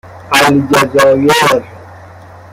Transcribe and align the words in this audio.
الجزایر 0.47 1.63